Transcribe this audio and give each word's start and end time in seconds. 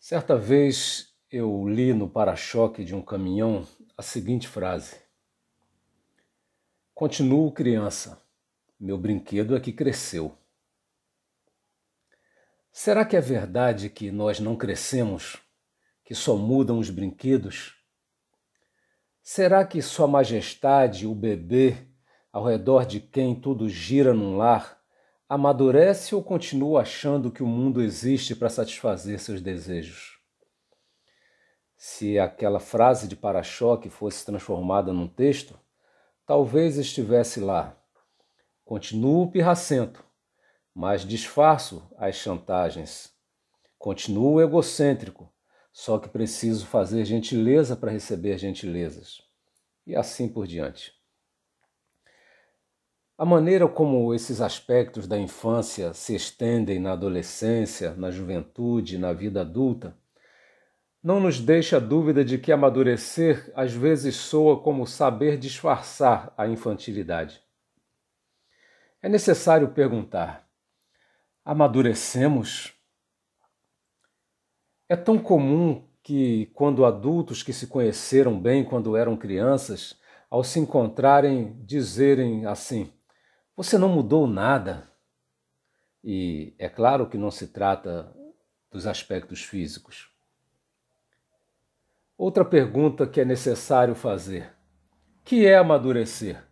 Certa 0.00 0.34
vez 0.34 1.14
eu 1.30 1.68
li 1.68 1.92
no 1.92 2.08
para-choque 2.08 2.82
de 2.82 2.94
um 2.94 3.02
caminhão 3.02 3.68
a 3.98 4.02
seguinte 4.02 4.48
frase: 4.48 4.96
Continuo 6.94 7.52
criança, 7.52 8.18
meu 8.80 8.96
brinquedo 8.96 9.54
é 9.54 9.60
que 9.60 9.74
cresceu. 9.74 10.34
Será 12.72 13.04
que 13.04 13.14
é 13.14 13.20
verdade 13.20 13.90
que 13.90 14.10
nós 14.10 14.40
não 14.40 14.56
crescemos, 14.56 15.36
que 16.02 16.14
só 16.14 16.34
mudam 16.34 16.78
os 16.78 16.88
brinquedos? 16.88 17.76
Será 19.22 19.66
que 19.66 19.82
Sua 19.82 20.08
Majestade, 20.08 21.06
o 21.06 21.14
bebê, 21.14 21.76
ao 22.32 22.46
redor 22.46 22.86
de 22.86 23.00
quem 23.00 23.38
tudo 23.38 23.68
gira 23.68 24.14
num 24.14 24.38
lar, 24.38 24.79
amadurece 25.30 26.12
ou 26.12 26.24
continua 26.24 26.80
achando 26.80 27.30
que 27.30 27.40
o 27.40 27.46
mundo 27.46 27.80
existe 27.80 28.34
para 28.34 28.48
satisfazer 28.48 29.20
seus 29.20 29.40
desejos? 29.40 30.18
Se 31.76 32.18
aquela 32.18 32.58
frase 32.58 33.06
de 33.06 33.14
para-choque 33.14 33.88
fosse 33.88 34.26
transformada 34.26 34.92
num 34.92 35.06
texto, 35.06 35.56
talvez 36.26 36.78
estivesse 36.78 37.38
lá: 37.38 37.80
Continuo 38.64 39.30
pirracento, 39.30 40.04
mas 40.74 41.02
disfarço 41.02 41.88
as 41.96 42.16
chantagens. 42.16 43.12
Continuo 43.78 44.40
egocêntrico, 44.40 45.32
só 45.72 45.96
que 45.96 46.08
preciso 46.08 46.66
fazer 46.66 47.04
gentileza 47.04 47.76
para 47.76 47.92
receber 47.92 48.36
gentilezas. 48.36 49.22
E 49.86 49.94
assim 49.94 50.28
por 50.28 50.44
diante. 50.44 50.99
A 53.20 53.24
maneira 53.26 53.68
como 53.68 54.14
esses 54.14 54.40
aspectos 54.40 55.06
da 55.06 55.18
infância 55.18 55.92
se 55.92 56.14
estendem 56.14 56.80
na 56.80 56.92
adolescência, 56.92 57.94
na 57.94 58.10
juventude, 58.10 58.96
na 58.96 59.12
vida 59.12 59.42
adulta, 59.42 59.94
não 61.02 61.20
nos 61.20 61.38
deixa 61.38 61.78
dúvida 61.78 62.24
de 62.24 62.38
que 62.38 62.50
amadurecer 62.50 63.52
às 63.54 63.74
vezes 63.74 64.16
soa 64.16 64.62
como 64.62 64.86
saber 64.86 65.36
disfarçar 65.36 66.32
a 66.34 66.48
infantilidade. 66.48 67.42
É 69.02 69.08
necessário 69.10 69.68
perguntar: 69.68 70.48
amadurecemos? 71.44 72.72
É 74.88 74.96
tão 74.96 75.18
comum 75.18 75.86
que, 76.02 76.46
quando 76.54 76.86
adultos 76.86 77.42
que 77.42 77.52
se 77.52 77.66
conheceram 77.66 78.40
bem 78.40 78.64
quando 78.64 78.96
eram 78.96 79.14
crianças, 79.14 80.00
ao 80.30 80.42
se 80.42 80.58
encontrarem, 80.58 81.62
dizerem 81.66 82.46
assim: 82.46 82.90
você 83.62 83.76
não 83.76 83.90
mudou 83.90 84.26
nada. 84.26 84.88
E 86.02 86.54
é 86.58 86.66
claro 86.66 87.06
que 87.06 87.18
não 87.18 87.30
se 87.30 87.48
trata 87.48 88.10
dos 88.70 88.86
aspectos 88.86 89.42
físicos. 89.42 90.10
Outra 92.16 92.42
pergunta 92.42 93.06
que 93.06 93.20
é 93.20 93.24
necessário 93.24 93.94
fazer: 93.94 94.50
que 95.22 95.46
é 95.46 95.58
amadurecer? 95.58 96.42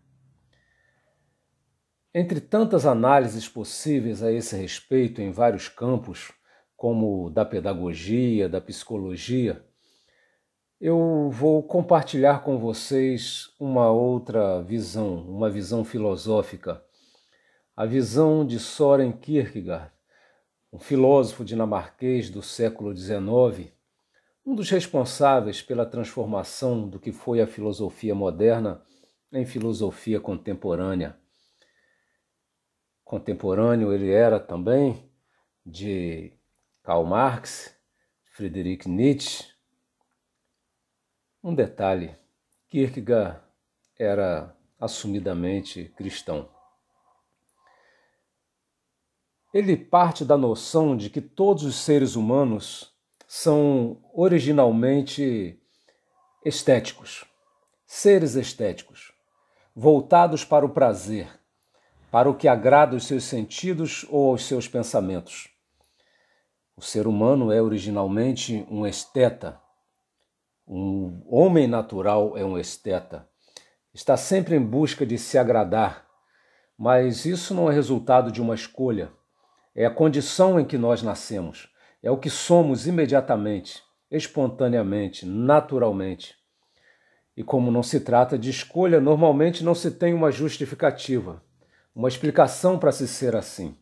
Entre 2.13 2.43
tantas 2.43 2.85
análises 2.85 3.49
possíveis 3.49 4.23
a 4.23 4.31
esse 4.31 4.55
respeito 4.55 5.23
em 5.23 5.31
vários 5.31 5.67
campos, 5.67 6.31
como 6.77 7.31
da 7.31 7.45
pedagogia, 7.45 8.51
da 8.51 8.61
psicologia, 8.61 9.65
eu 10.79 11.31
vou 11.31 11.63
compartilhar 11.63 12.43
com 12.43 12.59
vocês 12.59 13.51
uma 13.59 13.91
outra 13.91 14.63
visão, 14.63 15.23
uma 15.27 15.49
visão 15.49 15.85
filosófica 15.85 16.87
a 17.79 17.87
visão 17.87 18.45
de 18.45 18.59
Soren 18.59 19.13
Kierkegaard, 19.13 19.93
um 20.73 20.81
filósofo 20.81 21.45
dinamarquês 21.45 22.29
do 22.29 22.43
século 22.43 22.93
XIX, 22.93 23.73
um 24.45 24.57
dos 24.57 24.69
responsáveis 24.69 25.63
pela 25.63 25.87
transformação 25.87 26.89
do 26.89 26.99
que 26.99 27.13
foi 27.13 27.41
a 27.41 27.47
filosofia 27.47 28.17
moderna 28.17 28.85
em 29.33 29.47
filosofia 29.47 30.19
contemporânea. 30.19 31.17
Contemporâneo 33.05 33.93
ele 33.93 34.11
era 34.11 34.41
também 34.41 35.09
de 35.65 36.33
Karl 36.83 37.05
Marx, 37.05 37.73
Friedrich 38.33 38.89
Nietzsche. 38.89 39.55
Um 41.41 41.55
detalhe: 41.55 42.17
Kierkegaard 42.69 43.41
era 43.97 44.53
assumidamente 44.81 45.85
cristão. 45.97 46.58
Ele 49.59 49.77
parte 49.77 50.25
da 50.25 50.37
noção 50.37 50.97
de 50.97 51.11
que 51.11 51.21
todos 51.21 51.65
os 51.65 51.75
seres 51.75 52.15
humanos 52.15 52.95
são 53.27 54.01
originalmente 54.15 55.61
estéticos, 56.45 57.25
seres 57.85 58.37
estéticos, 58.37 59.13
voltados 59.75 60.45
para 60.45 60.65
o 60.65 60.69
prazer, 60.69 61.29
para 62.09 62.31
o 62.31 62.37
que 62.37 62.47
agrada 62.47 62.95
os 62.95 63.05
seus 63.09 63.25
sentidos 63.25 64.07
ou 64.11 64.31
aos 64.31 64.45
seus 64.45 64.69
pensamentos. 64.69 65.49
O 66.77 66.81
ser 66.81 67.09
humano 67.09 67.51
é 67.51 67.61
originalmente 67.61 68.65
um 68.71 68.87
esteta. 68.87 69.61
Um 70.69 71.21
homem 71.29 71.67
natural 71.67 72.39
é 72.39 72.45
um 72.45 72.57
esteta. 72.57 73.29
Está 73.93 74.17
sempre 74.17 74.55
em 74.55 74.65
busca 74.65 75.05
de 75.05 75.19
se 75.19 75.37
agradar, 75.37 76.07
mas 76.79 77.25
isso 77.25 77.53
não 77.53 77.69
é 77.69 77.75
resultado 77.75 78.31
de 78.31 78.41
uma 78.41 78.55
escolha 78.55 79.19
é 79.79 79.87
a 79.87 79.91
condição 79.91 80.59
em 80.59 80.65
que 80.65 80.77
nós 80.77 81.05
nascemos, 81.05 81.73
é 82.03 82.11
o 82.11 82.17
que 82.17 82.29
somos 82.29 82.89
imediatamente, 82.89 83.81
espontaneamente, 84.11 85.25
naturalmente. 85.25 86.35
E 87.37 87.45
como 87.45 87.71
não 87.71 87.85
se 87.85 88.01
trata 88.01 88.37
de 88.37 88.51
escolha, 88.51 89.01
normalmente 89.01 89.63
não 89.63 89.77
se 89.77 89.93
tem 89.93 90.13
uma 90.13 90.33
justificativa, 90.33 91.41
uma 91.95 92.09
explicação 92.09 92.77
para 92.77 92.91
se 92.91 93.07
ser 93.07 93.37
assim. 93.37 93.77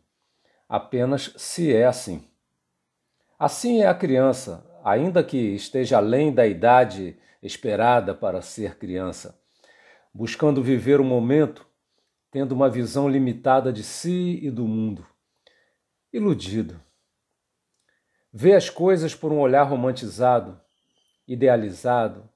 Apenas 0.69 1.33
se 1.35 1.73
é 1.73 1.87
assim. 1.87 2.27
Assim 3.39 3.81
é 3.81 3.87
a 3.87 3.95
criança, 3.95 4.63
ainda 4.83 5.23
que 5.23 5.55
esteja 5.55 5.97
além 5.97 6.31
da 6.31 6.45
idade 6.45 7.17
esperada 7.41 8.13
para 8.13 8.39
ser 8.43 8.77
criança, 8.77 9.41
buscando 10.13 10.61
viver 10.61 11.01
o 11.01 11.03
momento, 11.03 11.65
tendo 12.29 12.51
uma 12.51 12.69
visão 12.69 13.09
limitada 13.09 13.73
de 13.73 13.81
si 13.81 14.39
e 14.43 14.51
do 14.51 14.67
mundo 14.67 15.03
iludido. 16.11 16.79
Vê 18.31 18.53
as 18.53 18.69
coisas 18.69 19.15
por 19.15 19.31
um 19.31 19.39
olhar 19.39 19.63
romantizado, 19.63 20.59
idealizado, 21.27 22.29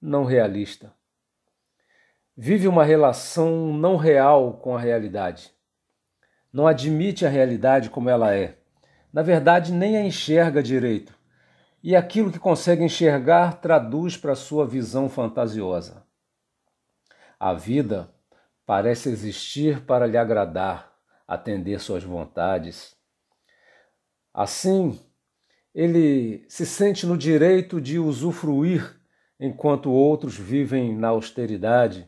não 0.00 0.24
realista. 0.24 0.92
Vive 2.36 2.68
uma 2.68 2.84
relação 2.84 3.72
não 3.72 3.96
real 3.96 4.54
com 4.54 4.76
a 4.76 4.80
realidade. 4.80 5.50
Não 6.52 6.66
admite 6.66 7.24
a 7.24 7.28
realidade 7.28 7.90
como 7.90 8.10
ela 8.10 8.34
é. 8.34 8.58
Na 9.12 9.22
verdade, 9.22 9.72
nem 9.72 9.96
a 9.96 10.02
enxerga 10.02 10.62
direito. 10.62 11.14
E 11.82 11.94
aquilo 11.94 12.32
que 12.32 12.38
consegue 12.38 12.82
enxergar 12.82 13.60
traduz 13.60 14.16
para 14.16 14.34
sua 14.34 14.66
visão 14.66 15.08
fantasiosa. 15.08 16.04
A 17.38 17.54
vida 17.54 18.10
parece 18.66 19.10
existir 19.10 19.84
para 19.84 20.06
lhe 20.06 20.16
agradar, 20.16 20.92
atender 21.28 21.78
suas 21.80 22.02
vontades, 22.02 22.95
Assim, 24.36 25.00
ele 25.74 26.44
se 26.46 26.66
sente 26.66 27.06
no 27.06 27.16
direito 27.16 27.80
de 27.80 27.98
usufruir 27.98 29.00
enquanto 29.40 29.90
outros 29.90 30.36
vivem 30.36 30.94
na 30.94 31.08
austeridade, 31.08 32.06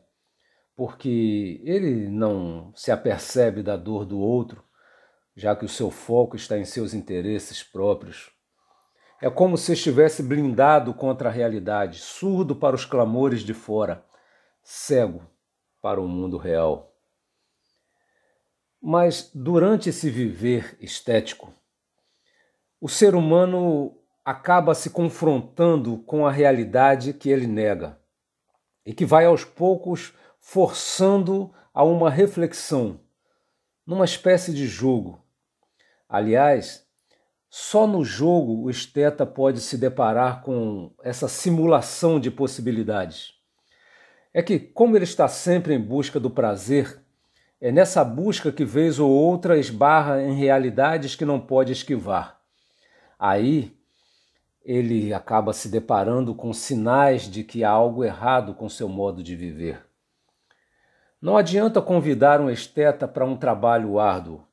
porque 0.76 1.58
ele 1.64 2.06
não 2.06 2.70
se 2.74 2.92
apercebe 2.92 3.62
da 3.62 3.78
dor 3.78 4.04
do 4.04 4.18
outro, 4.18 4.62
já 5.34 5.56
que 5.56 5.64
o 5.64 5.68
seu 5.70 5.90
foco 5.90 6.36
está 6.36 6.58
em 6.58 6.66
seus 6.66 6.92
interesses 6.92 7.62
próprios. 7.62 8.30
É 9.22 9.30
como 9.30 9.56
se 9.56 9.72
estivesse 9.72 10.22
blindado 10.22 10.92
contra 10.92 11.30
a 11.30 11.32
realidade, 11.32 11.98
surdo 11.98 12.54
para 12.54 12.76
os 12.76 12.84
clamores 12.84 13.40
de 13.40 13.54
fora, 13.54 14.04
cego 14.62 15.22
para 15.80 15.98
o 15.98 16.06
mundo 16.06 16.36
real. 16.36 16.94
Mas 18.82 19.30
durante 19.34 19.88
esse 19.88 20.10
viver 20.10 20.76
estético, 20.78 21.54
o 22.80 22.88
ser 22.88 23.14
humano 23.14 23.96
acaba 24.24 24.74
se 24.74 24.90
confrontando 24.90 25.98
com 25.98 26.26
a 26.26 26.30
realidade 26.30 27.12
que 27.12 27.28
ele 27.30 27.46
nega 27.46 27.98
e 28.84 28.92
que 28.92 29.04
vai 29.04 29.24
aos 29.24 29.44
poucos 29.44 30.14
forçando 30.38 31.52
a 31.74 31.82
uma 31.82 32.10
reflexão, 32.10 33.00
numa 33.86 34.04
espécie 34.04 34.52
de 34.52 34.66
jogo. 34.66 35.22
Aliás, 36.08 36.86
só 37.50 37.86
no 37.86 38.04
jogo 38.04 38.62
o 38.62 38.70
esteta 38.70 39.26
pode 39.26 39.60
se 39.60 39.76
deparar 39.76 40.42
com 40.42 40.92
essa 41.02 41.26
simulação 41.28 42.20
de 42.20 42.30
possibilidades. 42.30 43.34
É 44.32 44.42
que, 44.42 44.58
como 44.58 44.96
ele 44.96 45.04
está 45.04 45.26
sempre 45.26 45.74
em 45.74 45.80
busca 45.80 46.20
do 46.20 46.30
prazer, 46.30 47.02
é 47.60 47.72
nessa 47.72 48.04
busca 48.04 48.52
que 48.52 48.64
vez 48.64 48.98
ou 48.98 49.10
outra 49.10 49.58
esbarra 49.58 50.22
em 50.22 50.34
realidades 50.34 51.16
que 51.16 51.24
não 51.24 51.40
pode 51.40 51.72
esquivar. 51.72 52.37
Aí 53.18 53.76
ele 54.64 55.12
acaba 55.12 55.52
se 55.52 55.68
deparando 55.68 56.34
com 56.34 56.52
sinais 56.52 57.22
de 57.22 57.42
que 57.42 57.64
há 57.64 57.70
algo 57.70 58.04
errado 58.04 58.54
com 58.54 58.68
seu 58.68 58.88
modo 58.88 59.22
de 59.22 59.34
viver. 59.34 59.84
Não 61.20 61.36
adianta 61.36 61.82
convidar 61.82 62.40
um 62.40 62.48
esteta 62.48 63.08
para 63.08 63.24
um 63.24 63.36
trabalho 63.36 63.98
árduo. 63.98 64.46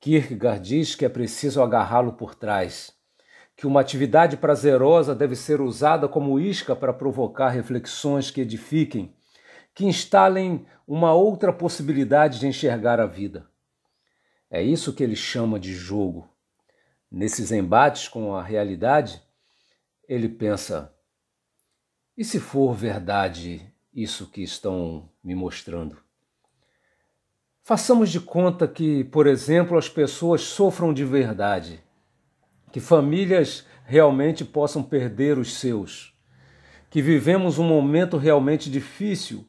Kierkegaard 0.00 0.60
diz 0.60 0.94
que 0.94 1.04
é 1.04 1.08
preciso 1.08 1.62
agarrá-lo 1.62 2.12
por 2.14 2.34
trás, 2.34 2.92
que 3.56 3.66
uma 3.66 3.80
atividade 3.80 4.36
prazerosa 4.36 5.14
deve 5.14 5.36
ser 5.36 5.60
usada 5.60 6.08
como 6.08 6.40
isca 6.40 6.74
para 6.74 6.92
provocar 6.92 7.50
reflexões 7.50 8.30
que 8.30 8.40
edifiquem, 8.40 9.14
que 9.74 9.84
instalem 9.84 10.66
uma 10.86 11.12
outra 11.12 11.52
possibilidade 11.52 12.40
de 12.40 12.46
enxergar 12.46 12.98
a 12.98 13.06
vida. 13.06 13.48
É 14.50 14.62
isso 14.62 14.92
que 14.92 15.04
ele 15.04 15.14
chama 15.14 15.60
de 15.60 15.72
jogo. 15.72 16.28
Nesses 17.10 17.50
embates 17.50 18.06
com 18.08 18.34
a 18.34 18.42
realidade, 18.42 19.22
ele 20.08 20.28
pensa: 20.28 20.94
e 22.16 22.24
se 22.24 22.40
for 22.40 22.74
verdade 22.74 23.72
isso 23.94 24.30
que 24.30 24.42
estão 24.42 25.08
me 25.22 25.34
mostrando. 25.34 25.96
Façamos 27.62 28.10
de 28.10 28.18
conta 28.18 28.66
que, 28.66 29.04
por 29.04 29.26
exemplo, 29.26 29.76
as 29.76 29.88
pessoas 29.88 30.42
sofram 30.42 30.92
de 30.92 31.04
verdade, 31.04 31.82
que 32.72 32.80
famílias 32.80 33.66
realmente 33.84 34.44
possam 34.44 34.82
perder 34.82 35.38
os 35.38 35.54
seus, 35.54 36.14
que 36.90 37.02
vivemos 37.02 37.58
um 37.58 37.66
momento 37.66 38.16
realmente 38.16 38.70
difícil 38.70 39.48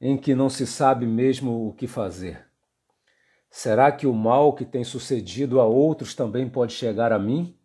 em 0.00 0.16
que 0.16 0.34
não 0.34 0.48
se 0.48 0.66
sabe 0.66 1.06
mesmo 1.06 1.68
o 1.68 1.72
que 1.72 1.86
fazer. 1.86 2.47
Será 3.50 3.90
que 3.90 4.06
o 4.06 4.12
mal 4.12 4.52
que 4.52 4.64
tem 4.64 4.84
sucedido 4.84 5.60
a 5.60 5.64
outros 5.64 6.14
também 6.14 6.48
pode 6.48 6.72
chegar 6.72 7.12
a 7.12 7.18
mim? 7.18 7.58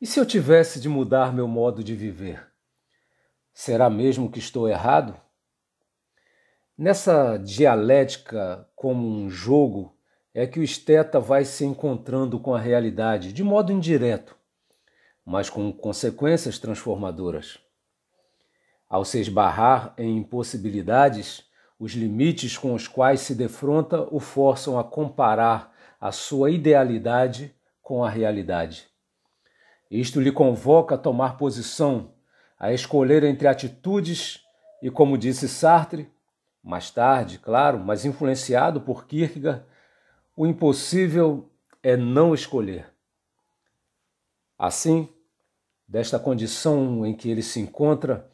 E 0.00 0.06
se 0.06 0.20
eu 0.20 0.26
tivesse 0.26 0.80
de 0.80 0.88
mudar 0.88 1.32
meu 1.32 1.48
modo 1.48 1.82
de 1.82 1.94
viver? 1.94 2.46
Será 3.52 3.88
mesmo 3.88 4.30
que 4.30 4.38
estou 4.38 4.68
errado? 4.68 5.18
Nessa 6.76 7.36
dialética 7.36 8.68
como 8.74 9.06
um 9.06 9.30
jogo 9.30 9.96
é 10.34 10.46
que 10.46 10.58
o 10.58 10.64
esteta 10.64 11.20
vai 11.20 11.44
se 11.44 11.64
encontrando 11.64 12.40
com 12.40 12.52
a 12.52 12.58
realidade 12.58 13.32
de 13.32 13.44
modo 13.44 13.72
indireto, 13.72 14.36
mas 15.24 15.48
com 15.48 15.72
consequências 15.72 16.58
transformadoras. 16.58 17.58
Ao 18.88 19.04
se 19.04 19.20
esbarrar 19.20 19.94
em 19.96 20.18
impossibilidades, 20.18 21.44
os 21.84 21.92
limites 21.92 22.56
com 22.56 22.72
os 22.72 22.88
quais 22.88 23.20
se 23.20 23.34
defronta 23.34 24.08
o 24.10 24.18
forçam 24.18 24.78
a 24.78 24.82
comparar 24.82 25.70
a 26.00 26.10
sua 26.10 26.50
idealidade 26.50 27.54
com 27.82 28.02
a 28.02 28.08
realidade. 28.08 28.88
Isto 29.90 30.18
lhe 30.18 30.32
convoca 30.32 30.94
a 30.94 30.98
tomar 30.98 31.36
posição 31.36 32.14
a 32.58 32.72
escolher 32.72 33.22
entre 33.22 33.46
atitudes 33.46 34.40
e, 34.80 34.90
como 34.90 35.18
disse 35.18 35.46
Sartre, 35.46 36.10
mais 36.62 36.90
tarde, 36.90 37.38
claro, 37.38 37.78
mas 37.78 38.06
influenciado 38.06 38.80
por 38.80 39.06
Kierkegaard, 39.06 39.62
o 40.34 40.46
impossível 40.46 41.50
é 41.82 41.98
não 41.98 42.32
escolher. 42.32 42.86
Assim, 44.58 45.06
desta 45.86 46.18
condição 46.18 47.04
em 47.04 47.14
que 47.14 47.30
ele 47.30 47.42
se 47.42 47.60
encontra, 47.60 48.26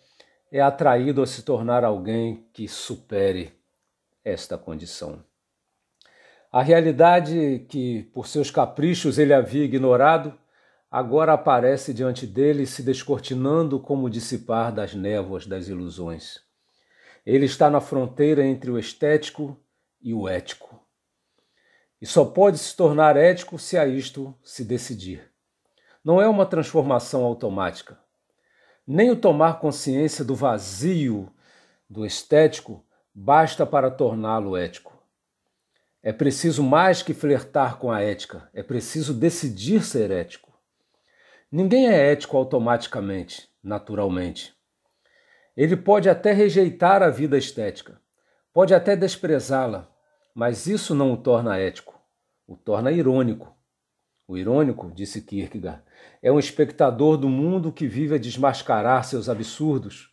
é 0.51 0.61
atraído 0.61 1.23
a 1.23 1.27
se 1.27 1.43
tornar 1.43 1.85
alguém 1.85 2.47
que 2.53 2.67
supere 2.67 3.53
esta 4.25 4.59
condição. 4.59 5.23
A 6.51 6.63
realidade 6.63 7.65
que, 7.69 8.05
por 8.13 8.27
seus 8.27 8.51
caprichos, 8.51 9.19
ele 9.19 9.33
havia 9.33 9.65
ignorado 9.65 10.37
agora 10.91 11.35
aparece 11.35 11.95
diante 11.95 12.27
dele, 12.27 12.67
se 12.67 12.83
descortinando 12.83 13.79
como 13.79 14.11
dissipar 14.11 14.73
das 14.73 14.95
névoas 14.95 15.47
das 15.47 15.69
ilusões. 15.69 16.41
Ele 17.25 17.45
está 17.45 17.71
na 17.71 17.81
fronteira 17.81 18.45
entre 18.45 18.71
o 18.71 18.79
estético 18.79 19.57
e 20.03 20.13
o 20.13 20.29
ético. 20.29 20.85
E 22.01 22.07
só 22.07 22.25
pode 22.25 22.59
se 22.59 22.75
tornar 22.75 23.17
ético 23.17 23.59
se 23.59 23.79
a 23.79 23.87
isto 23.87 24.35
se 24.43 24.65
decidir. 24.65 25.31
Não 26.03 26.21
é 26.21 26.27
uma 26.27 26.47
transformação 26.47 27.25
automática. 27.25 28.00
Nem 28.93 29.09
o 29.09 29.15
tomar 29.15 29.61
consciência 29.61 30.25
do 30.25 30.35
vazio 30.35 31.33
do 31.89 32.05
estético 32.05 32.85
basta 33.15 33.65
para 33.65 33.89
torná-lo 33.89 34.57
ético. 34.57 35.01
É 36.03 36.13
preciso 36.13 36.61
mais 36.61 37.01
que 37.01 37.15
flertar 37.15 37.79
com 37.79 37.93
a 37.93 38.03
ética, 38.03 38.51
é 38.53 38.65
preciso 38.65 39.15
decidir 39.15 39.85
ser 39.85 40.11
ético. 40.11 40.53
Ninguém 41.53 41.89
é 41.89 42.11
ético 42.11 42.37
automaticamente, 42.37 43.49
naturalmente. 43.63 44.53
Ele 45.57 45.77
pode 45.77 46.11
até 46.11 46.33
rejeitar 46.33 47.01
a 47.01 47.11
vida 47.11 47.39
estética, 47.39 48.01
pode 48.53 48.75
até 48.75 48.97
desprezá-la, 48.97 49.89
mas 50.35 50.67
isso 50.67 50.97
não 50.97 51.13
o 51.13 51.17
torna 51.17 51.57
ético, 51.61 51.97
o 52.45 52.57
torna 52.57 52.91
irônico. 52.91 53.55
O 54.31 54.39
irônico, 54.39 54.93
disse 54.95 55.23
Kierkegaard, 55.23 55.83
é 56.23 56.31
um 56.31 56.39
espectador 56.39 57.17
do 57.17 57.29
mundo 57.29 57.73
que 57.73 57.89
vive 57.89 58.15
a 58.15 58.19
desmascarar 58.19 59.03
seus 59.03 59.29
absurdos, 59.29 60.09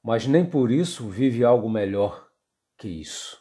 mas 0.00 0.24
nem 0.24 0.46
por 0.46 0.70
isso 0.70 1.08
vive 1.08 1.42
algo 1.42 1.68
melhor 1.68 2.28
que 2.78 2.86
isso. 2.86 3.40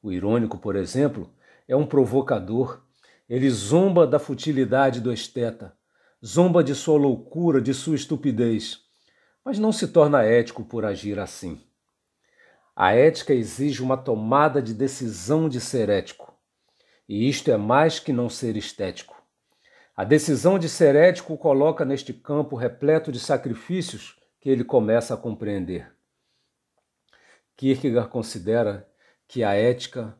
O 0.00 0.12
irônico, 0.12 0.56
por 0.56 0.76
exemplo, 0.76 1.34
é 1.66 1.74
um 1.74 1.84
provocador. 1.84 2.84
Ele 3.28 3.50
zomba 3.50 4.06
da 4.06 4.20
futilidade 4.20 5.00
do 5.00 5.12
esteta, 5.12 5.76
zomba 6.24 6.62
de 6.62 6.72
sua 6.72 6.96
loucura, 6.96 7.60
de 7.60 7.74
sua 7.74 7.96
estupidez, 7.96 8.82
mas 9.44 9.58
não 9.58 9.72
se 9.72 9.88
torna 9.88 10.22
ético 10.22 10.62
por 10.62 10.84
agir 10.84 11.18
assim. 11.18 11.60
A 12.76 12.92
ética 12.92 13.34
exige 13.34 13.82
uma 13.82 13.96
tomada 13.96 14.62
de 14.62 14.72
decisão 14.72 15.48
de 15.48 15.60
ser 15.60 15.88
ético, 15.88 16.32
e 17.08 17.28
isto 17.28 17.50
é 17.50 17.56
mais 17.56 17.98
que 17.98 18.12
não 18.12 18.28
ser 18.28 18.56
estético. 18.56 19.13
A 19.96 20.02
decisão 20.02 20.58
de 20.58 20.68
ser 20.68 20.96
ético 20.96 21.38
coloca 21.38 21.84
neste 21.84 22.12
campo 22.12 22.56
repleto 22.56 23.12
de 23.12 23.20
sacrifícios 23.20 24.18
que 24.40 24.50
ele 24.50 24.64
começa 24.64 25.14
a 25.14 25.16
compreender. 25.16 25.94
Kierkegaard 27.56 28.10
considera 28.10 28.88
que 29.28 29.44
a 29.44 29.54
ética 29.54 30.18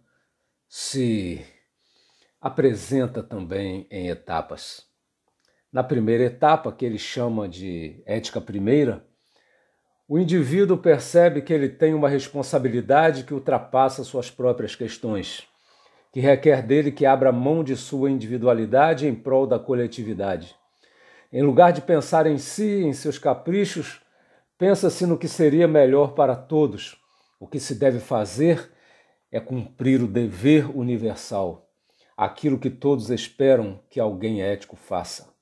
se 0.69 1.45
apresenta 2.41 3.21
também 3.21 3.89
em 3.91 4.09
etapas. 4.09 4.87
Na 5.73 5.83
primeira 5.83 6.23
etapa, 6.23 6.71
que 6.71 6.85
ele 6.85 6.99
chama 6.99 7.49
de 7.49 8.01
ética 8.07 8.41
primeira, 8.41 9.05
o 10.07 10.21
indivíduo 10.21 10.79
percebe 10.79 11.43
que 11.43 11.53
ele 11.53 11.69
tem 11.69 11.95
uma 11.95 12.09
responsabilidade 12.09 13.25
que 13.25 13.35
ultrapassa 13.35 14.05
suas 14.05 14.31
próprias 14.31 14.77
questões, 14.77 15.49
que 16.15 16.21
requer 16.21 16.63
dele 16.63 16.93
que 16.93 17.05
abra 17.05 17.33
mão 17.33 17.65
de 17.65 17.75
sua 17.77 18.09
individualidade 18.09 19.05
em 19.05 19.13
prol 19.13 19.49
da 19.49 19.59
coletividade. 19.59 20.55
Em 21.33 21.43
lugar 21.43 21.73
de 21.73 21.81
pensar 21.81 22.25
em 22.25 22.39
si, 22.39 22.85
em 22.85 22.93
seus 22.93 23.19
caprichos, 23.19 24.01
pensa-se 24.57 25.07
no 25.07 25.19
que 25.19 25.27
seria 25.27 25.67
melhor 25.67 26.13
para 26.13 26.37
todos. 26.37 26.97
O 27.41 27.49
que 27.49 27.59
se 27.59 27.75
deve 27.75 27.99
fazer 27.99 28.71
é 29.33 29.41
cumprir 29.41 30.01
o 30.05 30.07
dever 30.07 30.71
universal, 30.79 31.69
aquilo 32.17 32.61
que 32.61 32.71
todos 32.71 33.11
esperam 33.11 33.81
que 33.91 33.99
alguém 33.99 34.41
ético 34.41 34.77
faça. 34.77 35.35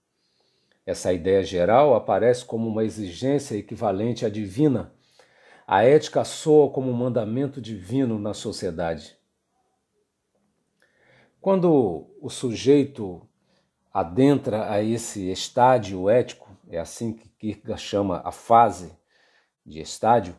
Essa 0.87 1.13
ideia 1.13 1.43
geral 1.43 1.95
aparece 1.95 2.47
como 2.47 2.67
uma 2.67 2.83
exigência 2.83 3.57
equivalente 3.57 4.25
à 4.25 4.31
divina. 4.31 4.91
A 5.67 5.85
ética 5.85 6.25
soa 6.25 6.71
como 6.71 6.91
um 6.91 6.95
mandamento 6.95 7.61
divino 7.61 8.19
na 8.19 8.33
sociedade. 8.33 9.21
Quando 11.43 12.07
o 12.23 12.31
sujeito 12.31 13.21
adentra 13.93 14.73
a 14.73 14.83
esse 14.83 15.31
estádio 15.31 16.09
ético, 16.09 16.49
é 16.71 16.79
assim 16.79 17.13
que 17.13 17.29
Kierkegaard 17.29 17.83
chama 17.83 18.23
a 18.25 18.33
fase 18.33 18.97
de 19.67 19.79
estádio, 19.81 20.35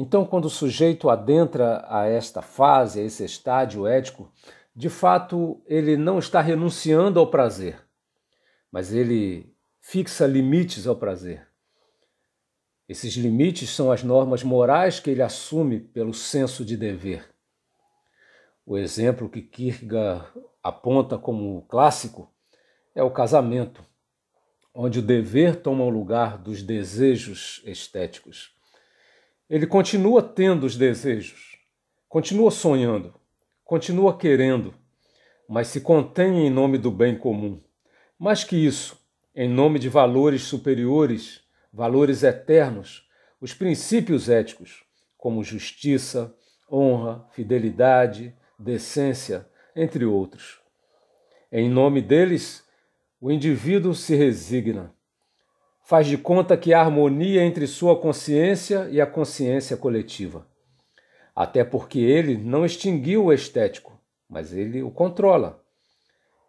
então, 0.00 0.24
quando 0.24 0.44
o 0.44 0.50
sujeito 0.50 1.10
adentra 1.10 1.84
a 1.88 2.06
esta 2.06 2.40
fase, 2.40 3.00
a 3.00 3.02
esse 3.02 3.24
estádio 3.24 3.84
ético, 3.84 4.32
de 4.74 4.88
fato 4.88 5.60
ele 5.66 5.96
não 5.96 6.20
está 6.20 6.40
renunciando 6.40 7.18
ao 7.18 7.26
prazer 7.26 7.88
mas 8.70 8.92
ele 8.92 9.54
fixa 9.80 10.26
limites 10.26 10.86
ao 10.86 10.96
prazer. 10.96 11.46
Esses 12.88 13.14
limites 13.14 13.70
são 13.70 13.90
as 13.90 14.02
normas 14.02 14.42
morais 14.42 14.98
que 15.00 15.10
ele 15.10 15.22
assume 15.22 15.80
pelo 15.80 16.14
senso 16.14 16.64
de 16.64 16.76
dever. 16.76 17.28
O 18.70 18.76
exemplo 18.76 19.30
que 19.30 19.40
Kierkegaard 19.40 20.30
aponta 20.62 21.16
como 21.16 21.62
clássico 21.62 22.30
é 22.94 23.02
o 23.02 23.10
casamento, 23.10 23.82
onde 24.74 24.98
o 24.98 25.02
dever 25.02 25.56
toma 25.56 25.84
o 25.84 25.88
lugar 25.88 26.36
dos 26.36 26.62
desejos 26.62 27.62
estéticos. 27.64 28.54
Ele 29.48 29.66
continua 29.66 30.22
tendo 30.22 30.66
os 30.66 30.76
desejos, 30.76 31.58
continua 32.10 32.50
sonhando, 32.50 33.14
continua 33.64 34.18
querendo, 34.18 34.74
mas 35.48 35.68
se 35.68 35.80
contém 35.80 36.46
em 36.46 36.50
nome 36.50 36.76
do 36.76 36.90
bem 36.90 37.16
comum 37.16 37.62
mais 38.18 38.44
que 38.44 38.56
isso, 38.56 39.00
em 39.34 39.48
nome 39.48 39.78
de 39.78 39.88
valores 39.88 40.42
superiores, 40.42 41.40
valores 41.72 42.22
eternos, 42.22 43.08
os 43.40 43.54
princípios 43.54 44.28
éticos, 44.28 44.84
como 45.16 45.42
justiça, 45.42 46.34
honra, 46.70 47.24
fidelidade, 47.30 48.36
decência, 48.58 49.48
entre 49.76 50.04
outros. 50.04 50.60
Em 51.52 51.68
nome 51.68 52.02
deles, 52.02 52.64
o 53.20 53.30
indivíduo 53.30 53.94
se 53.94 54.14
resigna. 54.14 54.92
Faz 55.84 56.06
de 56.06 56.18
conta 56.18 56.56
que 56.56 56.74
há 56.74 56.80
harmonia 56.80 57.42
entre 57.42 57.66
sua 57.66 57.98
consciência 57.98 58.88
e 58.90 59.00
a 59.00 59.06
consciência 59.06 59.76
coletiva. 59.76 60.46
Até 61.34 61.64
porque 61.64 62.00
ele 62.00 62.36
não 62.36 62.66
extinguiu 62.66 63.26
o 63.26 63.32
estético, 63.32 63.98
mas 64.28 64.52
ele 64.52 64.82
o 64.82 64.90
controla. 64.90 65.64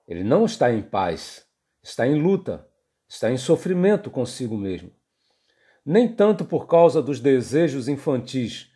Ele 0.07 0.23
não 0.23 0.45
está 0.45 0.73
em 0.73 0.81
paz, 0.81 1.45
está 1.81 2.07
em 2.07 2.19
luta, 2.19 2.67
está 3.07 3.31
em 3.31 3.37
sofrimento 3.37 4.09
consigo 4.09 4.57
mesmo. 4.57 4.91
Nem 5.85 6.07
tanto 6.07 6.43
por 6.43 6.67
causa 6.67 7.01
dos 7.01 7.19
desejos 7.19 7.87
infantis, 7.87 8.68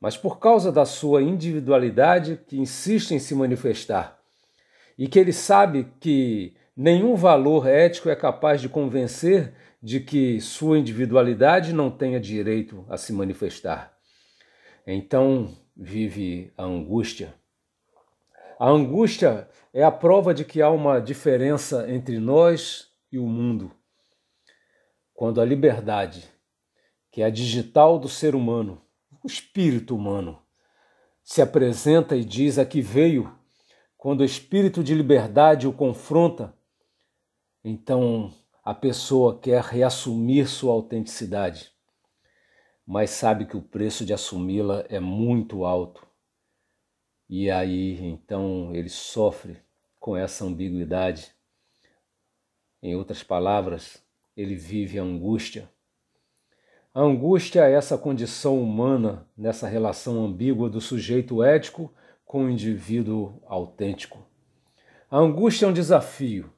mas 0.00 0.16
por 0.16 0.38
causa 0.38 0.70
da 0.70 0.84
sua 0.84 1.22
individualidade 1.22 2.40
que 2.46 2.58
insiste 2.58 3.12
em 3.12 3.18
se 3.18 3.34
manifestar. 3.34 4.18
E 4.96 5.08
que 5.08 5.18
ele 5.18 5.32
sabe 5.32 5.92
que 6.00 6.54
nenhum 6.76 7.14
valor 7.14 7.66
ético 7.66 8.08
é 8.08 8.16
capaz 8.16 8.60
de 8.60 8.68
convencer 8.68 9.54
de 9.82 10.00
que 10.00 10.40
sua 10.40 10.78
individualidade 10.78 11.72
não 11.72 11.90
tenha 11.90 12.20
direito 12.20 12.84
a 12.88 12.96
se 12.96 13.12
manifestar. 13.12 13.96
Então 14.86 15.54
vive 15.76 16.52
a 16.56 16.64
angústia. 16.64 17.34
A 18.58 18.68
angústia 18.68 19.48
é 19.72 19.84
a 19.84 19.90
prova 19.90 20.34
de 20.34 20.44
que 20.44 20.60
há 20.60 20.70
uma 20.70 20.98
diferença 21.00 21.88
entre 21.88 22.18
nós 22.18 22.88
e 23.12 23.18
o 23.18 23.26
mundo. 23.26 23.70
Quando 25.14 25.40
a 25.40 25.44
liberdade, 25.44 26.28
que 27.10 27.22
é 27.22 27.26
a 27.26 27.30
digital 27.30 27.98
do 27.98 28.08
ser 28.08 28.34
humano, 28.34 28.80
o 29.22 29.26
espírito 29.26 29.94
humano, 29.94 30.40
se 31.22 31.42
apresenta 31.42 32.16
e 32.16 32.24
diz 32.24 32.58
a 32.58 32.64
que 32.64 32.80
veio, 32.80 33.32
quando 33.96 34.20
o 34.20 34.24
espírito 34.24 34.82
de 34.82 34.94
liberdade 34.94 35.66
o 35.66 35.72
confronta, 35.72 36.54
então 37.62 38.32
a 38.64 38.72
pessoa 38.72 39.38
quer 39.38 39.62
reassumir 39.62 40.48
sua 40.48 40.72
autenticidade, 40.72 41.72
mas 42.86 43.10
sabe 43.10 43.46
que 43.46 43.56
o 43.56 43.62
preço 43.62 44.04
de 44.04 44.12
assumi-la 44.14 44.84
é 44.88 45.00
muito 45.00 45.64
alto. 45.64 46.06
E 47.28 47.50
aí 47.50 48.02
então 48.02 48.74
ele 48.74 48.88
sofre 48.88 49.58
com 49.98 50.16
essa 50.16 50.44
ambiguidade. 50.44 51.30
Em 52.82 52.94
outras 52.94 53.22
palavras, 53.22 54.02
ele 54.36 54.54
vive 54.54 54.98
a 54.98 55.02
angústia 55.02 55.70
a 56.98 57.00
angústia 57.00 57.64
é 57.64 57.74
essa 57.74 57.96
condição 57.96 58.60
humana 58.60 59.24
nessa 59.36 59.68
relação 59.68 60.24
ambígua 60.24 60.68
do 60.68 60.80
sujeito 60.80 61.44
ético 61.44 61.94
com 62.24 62.44
o 62.44 62.50
indivíduo 62.50 63.40
autêntico. 63.46 64.26
A 65.08 65.16
angústia 65.16 65.66
é 65.66 65.68
um 65.68 65.72
desafio, 65.72 66.52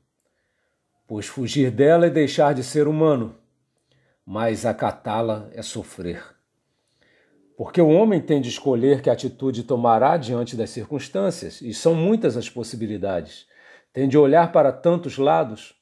pois 1.06 1.26
fugir 1.26 1.70
dela 1.70 2.06
é 2.06 2.10
deixar 2.10 2.54
de 2.54 2.64
ser 2.64 2.88
humano, 2.88 3.36
mas 4.24 4.64
acatá-la 4.64 5.50
é 5.52 5.60
sofrer. 5.60 6.24
Porque 7.54 7.82
o 7.82 7.90
homem 7.90 8.18
tem 8.18 8.40
de 8.40 8.48
escolher 8.48 9.02
que 9.02 9.10
atitude 9.10 9.64
tomará 9.64 10.16
diante 10.16 10.56
das 10.56 10.70
circunstâncias, 10.70 11.60
e 11.60 11.74
são 11.74 11.94
muitas 11.94 12.38
as 12.38 12.48
possibilidades. 12.48 13.46
Tem 13.92 14.08
de 14.08 14.16
olhar 14.16 14.52
para 14.52 14.72
tantos 14.72 15.18
lados. 15.18 15.74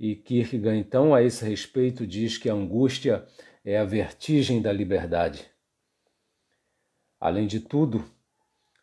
E 0.00 0.16
Kierkegaard, 0.16 0.78
então, 0.78 1.14
a 1.14 1.22
esse 1.22 1.44
respeito, 1.44 2.06
diz 2.06 2.38
que 2.38 2.48
a 2.48 2.54
angústia 2.54 3.26
é 3.64 3.78
a 3.78 3.84
vertigem 3.84 4.60
da 4.60 4.70
liberdade. 4.72 5.50
Além 7.18 7.46
de 7.46 7.60
tudo, 7.60 8.04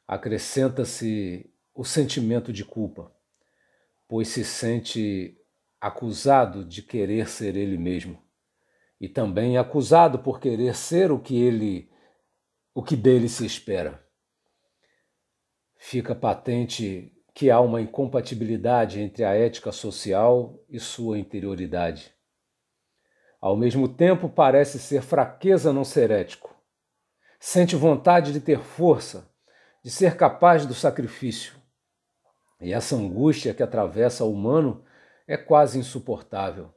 acrescenta-se 0.07 1.53
o 1.73 1.85
sentimento 1.85 2.51
de 2.51 2.65
culpa, 2.65 3.15
pois 4.07 4.27
se 4.27 4.43
sente 4.43 5.38
acusado 5.79 6.65
de 6.65 6.81
querer 6.81 7.29
ser 7.29 7.55
ele 7.55 7.77
mesmo 7.77 8.21
e 9.00 9.07
também 9.07 9.57
acusado 9.57 10.19
por 10.19 10.39
querer 10.39 10.75
ser 10.75 11.11
o 11.11 11.19
que 11.19 11.35
ele 11.35 11.89
o 12.73 12.81
que 12.81 12.95
dele 12.95 13.27
se 13.27 13.45
espera. 13.45 14.01
Fica 15.75 16.15
patente 16.15 17.11
que 17.33 17.50
há 17.50 17.59
uma 17.59 17.81
incompatibilidade 17.81 19.00
entre 19.00 19.23
a 19.23 19.33
ética 19.33 19.71
social 19.71 20.63
e 20.69 20.79
sua 20.79 21.19
interioridade. 21.19 22.13
Ao 23.41 23.57
mesmo 23.57 23.88
tempo, 23.88 24.29
parece 24.29 24.77
ser 24.77 25.01
fraqueza 25.01 25.74
não 25.74 25.83
ser 25.83 26.12
ético. 26.12 26.55
Sente 27.39 27.75
vontade 27.75 28.31
de 28.31 28.39
ter 28.39 28.60
força, 28.60 29.27
de 29.83 29.89
ser 29.89 30.15
capaz 30.15 30.63
do 30.63 30.75
sacrifício. 30.75 31.55
E 32.62 32.71
essa 32.71 32.95
angústia 32.95 33.51
que 33.51 33.63
atravessa 33.63 34.24
o 34.24 34.31
humano 34.31 34.83
é 35.27 35.36
quase 35.36 35.79
insuportável. 35.79 36.69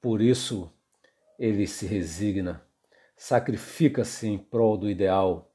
Por 0.00 0.22
isso, 0.22 0.72
ele 1.36 1.66
se 1.66 1.86
resigna, 1.86 2.62
sacrifica-se 3.16 4.28
em 4.28 4.38
prol 4.38 4.78
do 4.78 4.88
ideal, 4.88 5.52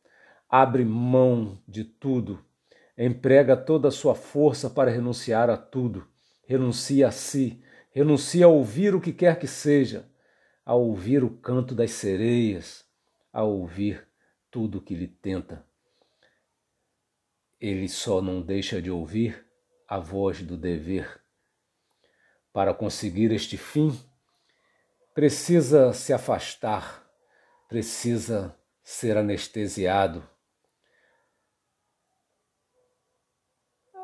abre 0.49 0.83
mão 0.83 1.57
de 1.65 1.85
tudo, 1.85 2.43
emprega 2.97 3.55
toda 3.55 3.87
a 3.87 3.91
sua 3.91 4.13
força 4.13 4.69
para 4.69 4.91
renunciar 4.91 5.49
a 5.49 5.55
tudo, 5.55 6.05
renuncia 6.45 7.07
a 7.07 7.11
si, 7.11 7.63
renuncia 7.91 8.45
a 8.45 8.49
ouvir 8.49 8.93
o 8.93 8.99
que 8.99 9.13
quer 9.13 9.39
que 9.39 9.47
seja, 9.47 10.05
a 10.65 10.73
ouvir 10.73 11.23
o 11.23 11.29
canto 11.29 11.75
das 11.75 11.91
sereias, 11.91 12.83
a 13.31 13.43
ouvir 13.43 14.07
tudo 14.49 14.81
que 14.81 14.95
lhe 14.95 15.07
tenta. 15.07 15.63
Ele 17.59 17.87
só 17.87 18.21
não 18.21 18.41
deixa 18.41 18.81
de 18.81 18.89
ouvir 18.89 19.45
a 19.87 19.99
voz 19.99 20.41
do 20.41 20.57
dever. 20.57 21.21
Para 22.51 22.73
conseguir 22.73 23.31
este 23.31 23.57
fim, 23.57 23.91
precisa 25.13 25.93
se 25.93 26.11
afastar, 26.11 27.07
precisa 27.69 28.57
ser 28.81 29.17
anestesiado. 29.17 30.27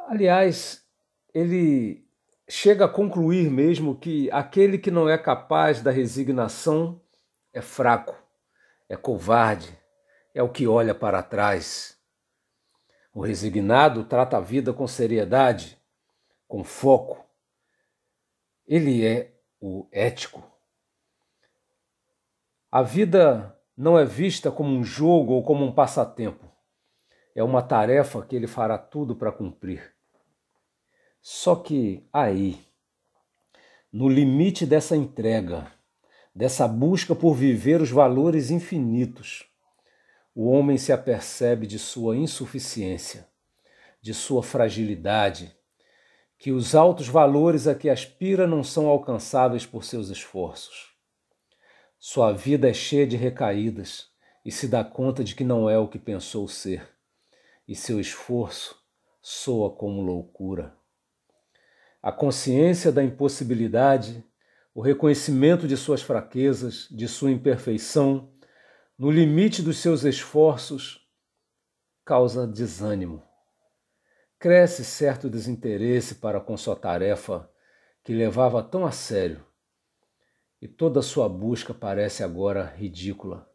Aliás, 0.08 0.86
ele 1.34 2.06
chega 2.50 2.86
a 2.86 2.90
concluir 2.90 3.50
mesmo 3.50 3.96
que 3.96 4.30
aquele 4.32 4.78
que 4.78 4.92
não 4.92 5.10
é 5.10 5.18
capaz 5.18 5.82
da 5.82 5.92
resignação 5.92 7.02
é 7.54 7.62
fraco, 7.62 8.16
é 8.90 8.96
covarde, 8.96 9.78
é 10.34 10.42
o 10.42 10.50
que 10.50 10.68
olha 10.68 10.94
para 10.94 11.24
trás. 11.24 11.98
O 13.14 13.22
resignado 13.22 14.06
trata 14.06 14.38
a 14.38 14.42
vida 14.42 14.74
com 14.74 14.88
seriedade, 14.88 15.78
com 16.48 16.64
foco. 16.64 17.26
Ele 18.66 19.06
é 19.06 19.34
o 19.60 19.88
ético. 19.92 20.44
A 22.72 22.82
vida 22.82 23.58
não 23.76 24.00
é 24.00 24.06
vista 24.06 24.50
como 24.50 24.70
um 24.70 24.84
jogo 24.84 25.34
ou 25.34 25.44
como 25.44 25.66
um 25.66 25.72
passatempo. 25.72 26.50
É 27.36 27.44
uma 27.44 27.62
tarefa 27.62 28.22
que 28.26 28.36
ele 28.36 28.48
fará 28.48 28.78
tudo 28.78 29.16
para 29.16 29.32
cumprir. 29.32 29.94
Só 31.22 31.56
que 31.56 32.04
aí, 32.12 32.60
no 33.94 34.10
limite 34.10 34.66
dessa 34.66 34.96
entrega, 34.98 35.72
dessa 36.34 36.68
busca 36.68 37.14
por 37.14 37.36
viver 37.36 37.80
os 37.80 37.92
valores 37.92 38.50
infinitos, 38.50 39.46
o 40.34 40.50
homem 40.50 40.80
se 40.80 40.92
apercebe 40.92 41.68
de 41.68 41.78
sua 41.78 42.18
insuficiência, 42.18 43.28
de 44.02 44.16
sua 44.16 44.42
fragilidade, 44.42 45.56
que 46.40 46.52
os 46.52 46.74
altos 46.74 47.08
valores 47.08 47.68
a 47.68 47.76
que 47.76 47.88
aspira 47.88 48.48
não 48.48 48.64
são 48.64 48.88
alcançáveis 48.88 49.64
por 49.64 49.84
seus 49.84 50.10
esforços. 50.10 50.90
Sua 52.00 52.32
vida 52.32 52.68
é 52.68 52.74
cheia 52.74 53.06
de 53.06 53.16
recaídas 53.16 54.10
e 54.44 54.52
se 54.52 54.68
dá 54.68 54.84
conta 54.84 55.24
de 55.24 55.36
que 55.36 55.44
não 55.44 55.70
é 55.70 55.78
o 55.78 55.88
que 55.88 56.00
pensou 56.00 56.48
ser, 56.48 56.90
e 57.68 57.76
seu 57.76 58.00
esforço 58.00 58.76
soa 59.22 59.70
como 59.70 60.02
loucura 60.02 60.81
a 62.02 62.12
consciência 62.12 62.92
da 62.92 63.04
impossibilidade, 63.04 64.26
o 64.74 64.82
reconhecimento 64.82 65.68
de 65.68 65.78
suas 65.78 66.02
fraquezas, 66.02 66.88
de 66.90 67.08
sua 67.08 67.30
imperfeição, 67.30 68.34
no 68.98 69.12
limite 69.12 69.62
dos 69.62 69.78
seus 69.78 70.04
esforços, 70.04 71.08
causa 72.04 72.48
desânimo. 72.48 73.22
Cresce 74.40 74.84
certo 74.84 75.30
desinteresse 75.30 76.16
para 76.16 76.42
com 76.42 76.58
sua 76.58 76.76
tarefa 76.76 77.48
que 78.04 78.14
levava 78.14 78.64
tão 78.64 78.86
a 78.86 78.92
sério, 78.92 79.46
e 80.60 80.68
toda 80.68 81.04
sua 81.04 81.30
busca 81.30 81.74
parece 81.74 82.24
agora 82.24 82.74
ridícula. 82.76 83.48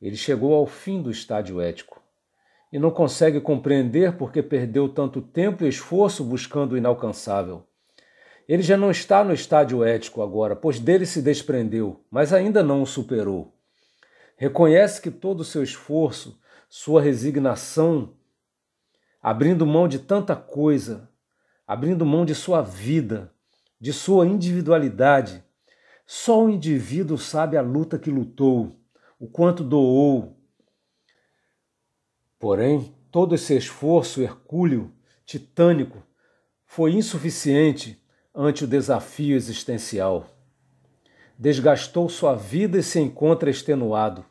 Ele 0.00 0.16
chegou 0.16 0.52
ao 0.52 0.66
fim 0.66 1.00
do 1.00 1.10
estádio 1.10 1.60
ético 1.60 2.03
e 2.74 2.78
não 2.80 2.90
consegue 2.90 3.40
compreender 3.40 4.16
porque 4.16 4.42
perdeu 4.42 4.88
tanto 4.88 5.22
tempo 5.22 5.62
e 5.62 5.68
esforço 5.68 6.24
buscando 6.24 6.72
o 6.72 6.76
inalcançável. 6.76 7.62
Ele 8.48 8.64
já 8.64 8.76
não 8.76 8.90
está 8.90 9.22
no 9.22 9.32
estádio 9.32 9.84
ético 9.84 10.20
agora, 10.20 10.56
pois 10.56 10.80
dele 10.80 11.06
se 11.06 11.22
desprendeu, 11.22 12.04
mas 12.10 12.32
ainda 12.32 12.64
não 12.64 12.82
o 12.82 12.86
superou. 12.86 13.54
Reconhece 14.36 15.00
que 15.00 15.12
todo 15.12 15.38
o 15.42 15.44
seu 15.44 15.62
esforço, 15.62 16.36
sua 16.68 17.00
resignação, 17.00 18.14
abrindo 19.22 19.64
mão 19.64 19.86
de 19.86 20.00
tanta 20.00 20.34
coisa, 20.34 21.08
abrindo 21.64 22.04
mão 22.04 22.24
de 22.24 22.34
sua 22.34 22.60
vida, 22.60 23.32
de 23.80 23.92
sua 23.92 24.26
individualidade, 24.26 25.44
só 26.04 26.44
o 26.44 26.50
indivíduo 26.50 27.18
sabe 27.18 27.56
a 27.56 27.62
luta 27.62 28.00
que 28.00 28.10
lutou, 28.10 28.80
o 29.16 29.28
quanto 29.28 29.62
doou. 29.62 30.36
Porém, 32.44 32.94
todo 33.10 33.34
esse 33.34 33.56
esforço 33.56 34.20
hercúleo, 34.20 34.92
titânico, 35.24 36.02
foi 36.66 36.92
insuficiente 36.92 37.98
ante 38.34 38.64
o 38.64 38.66
desafio 38.66 39.34
existencial. 39.34 40.26
Desgastou 41.38 42.06
sua 42.06 42.34
vida 42.34 42.76
e 42.76 42.82
se 42.82 43.00
encontra 43.00 43.48
extenuado. 43.48 44.26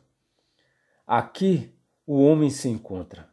Aqui 1.04 1.74
o 2.06 2.22
homem 2.22 2.50
se 2.50 2.68
encontra. 2.68 3.28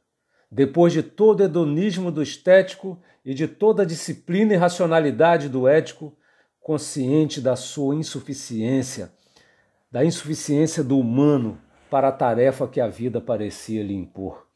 Depois 0.50 0.92
de 0.92 1.04
todo 1.04 1.42
o 1.42 1.44
hedonismo 1.44 2.12
do 2.12 2.24
estético 2.24 3.00
e 3.24 3.36
de 3.36 3.48
toda 3.48 3.84
a 3.84 3.86
disciplina 3.86 4.56
e 4.56 4.58
racionalidade 4.58 5.48
do 5.48 5.68
ético, 5.68 6.18
consciente 6.60 7.40
da 7.40 7.56
sua 7.56 7.94
insuficiência, 7.94 9.14
da 9.92 10.04
insuficiência 10.04 10.84
do 10.84 10.98
humano 10.98 11.62
para 11.88 12.08
a 12.08 12.12
tarefa 12.12 12.68
que 12.68 12.82
a 12.82 12.88
vida 12.88 13.22
parecia 13.22 13.84
lhe 13.84 13.94
impor. 13.94 14.50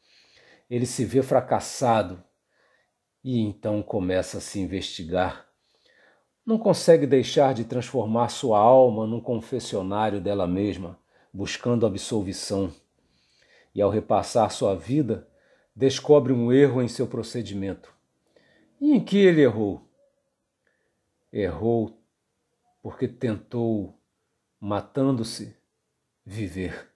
Ele 0.69 0.85
se 0.85 1.05
vê 1.05 1.21
fracassado 1.21 2.23
e 3.23 3.39
então 3.39 3.81
começa 3.81 4.37
a 4.37 4.41
se 4.41 4.59
investigar. 4.59 5.47
Não 6.45 6.59
consegue 6.59 7.07
deixar 7.07 7.53
de 7.53 7.65
transformar 7.65 8.29
sua 8.29 8.59
alma 8.59 9.07
num 9.07 9.19
confessionário 9.19 10.21
dela 10.21 10.45
mesma, 10.45 10.99
buscando 11.33 11.85
absolvição. 11.85 12.71
E 13.73 13.81
ao 13.81 13.89
repassar 13.89 14.51
sua 14.51 14.75
vida, 14.75 15.27
descobre 15.75 16.31
um 16.31 16.53
erro 16.53 16.81
em 16.81 16.87
seu 16.87 17.07
procedimento. 17.07 17.91
E 18.79 18.91
em 18.93 19.03
que 19.03 19.17
ele 19.17 19.41
errou? 19.41 19.89
Errou 21.33 21.99
porque 22.81 23.07
tentou, 23.07 23.99
matando-se, 24.59 25.57
viver. 26.23 26.87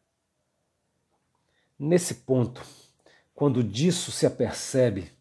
Nesse 1.79 2.13
ponto, 2.13 2.63
quando 3.39 3.63
disso 3.63 4.11
se 4.11 4.25
apercebe, 4.25 5.13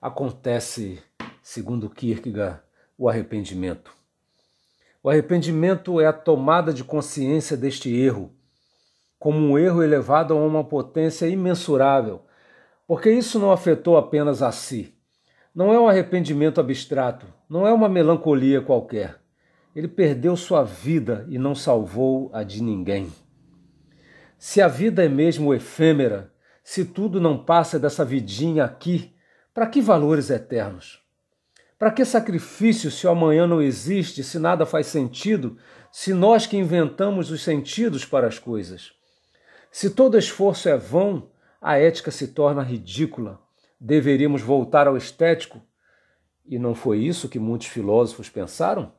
acontece, 0.00 1.02
segundo 1.42 1.90
Kierkegaard, 1.90 2.62
o 2.96 3.10
arrependimento. 3.10 3.92
O 5.02 5.10
arrependimento 5.10 6.00
é 6.00 6.06
a 6.06 6.14
tomada 6.14 6.72
de 6.72 6.82
consciência 6.82 7.54
deste 7.54 7.94
erro, 7.94 8.32
como 9.18 9.36
um 9.36 9.58
erro 9.58 9.82
elevado 9.82 10.32
a 10.32 10.36
uma 10.38 10.64
potência 10.64 11.26
imensurável, 11.26 12.22
porque 12.86 13.10
isso 13.12 13.38
não 13.38 13.52
afetou 13.52 13.98
apenas 13.98 14.40
a 14.40 14.50
si. 14.50 14.94
Não 15.54 15.74
é 15.74 15.78
um 15.78 15.86
arrependimento 15.86 16.58
abstrato, 16.58 17.26
não 17.50 17.66
é 17.66 17.72
uma 17.74 17.86
melancolia 17.86 18.62
qualquer. 18.62 19.20
Ele 19.76 19.88
perdeu 19.88 20.38
sua 20.38 20.64
vida 20.64 21.26
e 21.28 21.36
não 21.36 21.54
salvou 21.54 22.30
a 22.32 22.44
de 22.44 22.62
ninguém. 22.62 23.12
Se 24.38 24.62
a 24.62 24.68
vida 24.68 25.04
é 25.04 25.08
mesmo 25.10 25.52
efêmera, 25.52 26.31
se 26.62 26.84
tudo 26.84 27.20
não 27.20 27.42
passa 27.42 27.78
dessa 27.78 28.04
vidinha 28.04 28.64
aqui, 28.64 29.14
para 29.52 29.66
que 29.66 29.80
valores 29.80 30.30
eternos? 30.30 31.02
Para 31.78 31.90
que 31.90 32.04
sacrifício 32.04 32.90
se 32.90 33.06
o 33.06 33.10
amanhã 33.10 33.46
não 33.46 33.60
existe, 33.60 34.22
se 34.22 34.38
nada 34.38 34.64
faz 34.64 34.86
sentido, 34.86 35.58
se 35.90 36.14
nós 36.14 36.46
que 36.46 36.56
inventamos 36.56 37.30
os 37.30 37.42
sentidos 37.42 38.04
para 38.04 38.28
as 38.28 38.38
coisas? 38.38 38.92
Se 39.70 39.90
todo 39.90 40.16
esforço 40.16 40.68
é 40.68 40.76
vão, 40.76 41.30
a 41.60 41.78
ética 41.78 42.10
se 42.10 42.28
torna 42.28 42.62
ridícula. 42.62 43.40
Deveríamos 43.80 44.42
voltar 44.42 44.86
ao 44.86 44.96
estético? 44.96 45.60
E 46.46 46.58
não 46.58 46.74
foi 46.74 46.98
isso 46.98 47.28
que 47.28 47.38
muitos 47.38 47.66
filósofos 47.68 48.28
pensaram? 48.28 48.92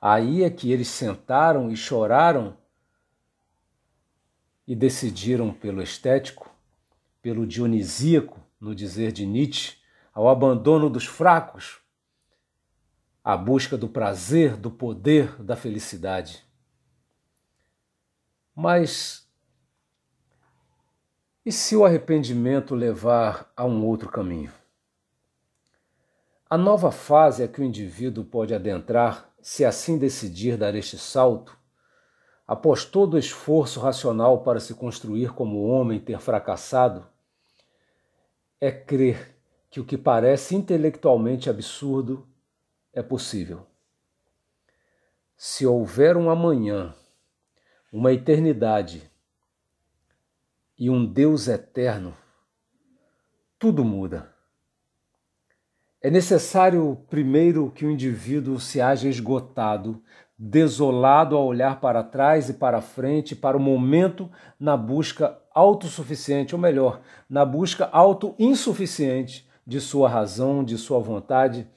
Aí 0.00 0.42
é 0.42 0.50
que 0.50 0.72
eles 0.72 0.88
sentaram 0.88 1.70
e 1.70 1.76
choraram 1.76 2.56
e 4.66 4.74
decidiram 4.74 5.52
pelo 5.52 5.82
estético, 5.82 6.49
pelo 7.22 7.46
dionisíaco, 7.46 8.40
no 8.60 8.74
dizer 8.74 9.12
de 9.12 9.26
Nietzsche, 9.26 9.76
ao 10.12 10.28
abandono 10.28 10.90
dos 10.90 11.06
fracos, 11.06 11.80
à 13.22 13.36
busca 13.36 13.76
do 13.76 13.88
prazer, 13.88 14.56
do 14.56 14.70
poder, 14.70 15.42
da 15.42 15.56
felicidade. 15.56 16.44
Mas 18.54 19.30
e 21.44 21.50
se 21.50 21.74
o 21.74 21.86
arrependimento 21.86 22.74
levar 22.74 23.50
a 23.56 23.64
um 23.64 23.84
outro 23.86 24.10
caminho? 24.10 24.52
A 26.48 26.58
nova 26.58 26.92
fase 26.92 27.42
a 27.42 27.48
que 27.48 27.60
o 27.60 27.64
indivíduo 27.64 28.24
pode 28.24 28.54
adentrar, 28.54 29.32
se 29.40 29.64
assim 29.64 29.96
decidir 29.96 30.58
dar 30.58 30.74
este 30.74 30.98
salto, 30.98 31.58
após 32.50 32.84
todo 32.84 33.14
o 33.14 33.18
esforço 33.18 33.78
racional 33.78 34.42
para 34.42 34.58
se 34.58 34.74
construir 34.74 35.32
como 35.32 35.68
homem 35.68 36.00
ter 36.00 36.18
fracassado, 36.18 37.06
é 38.60 38.72
crer 38.72 39.36
que 39.70 39.78
o 39.78 39.84
que 39.84 39.96
parece 39.96 40.56
intelectualmente 40.56 41.48
absurdo 41.48 42.26
é 42.92 43.04
possível. 43.04 43.64
Se 45.36 45.64
houver 45.64 46.16
um 46.16 46.28
amanhã, 46.28 46.92
uma 47.92 48.12
eternidade 48.12 49.08
e 50.76 50.90
um 50.90 51.06
Deus 51.06 51.46
eterno, 51.46 52.16
tudo 53.60 53.84
muda. 53.84 54.34
É 56.02 56.10
necessário, 56.10 57.00
primeiro, 57.08 57.70
que 57.70 57.86
o 57.86 57.90
indivíduo 57.92 58.58
se 58.58 58.80
haja 58.80 59.08
esgotado, 59.08 60.02
desolado 60.42 61.36
a 61.36 61.44
olhar 61.44 61.80
para 61.80 62.02
trás 62.02 62.48
e 62.48 62.54
para 62.54 62.80
frente, 62.80 63.36
para 63.36 63.58
o 63.58 63.60
momento 63.60 64.30
na 64.58 64.74
busca 64.74 65.38
autossuficiente, 65.52 66.54
ou 66.54 66.60
melhor, 66.60 67.02
na 67.28 67.44
busca 67.44 67.90
auto-insuficiente 67.92 69.46
de 69.66 69.78
sua 69.82 70.08
razão, 70.08 70.64
de 70.64 70.78
sua 70.78 70.98
vontade, 70.98 71.68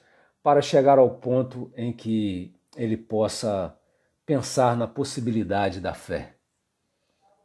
para 0.42 0.62
chegar 0.62 0.98
ao 0.98 1.10
ponto 1.10 1.70
em 1.76 1.92
que 1.92 2.54
ele 2.74 2.96
possa 2.96 3.76
pensar 4.24 4.74
na 4.78 4.88
possibilidade 4.88 5.78
da 5.78 5.92
fé. 5.92 6.36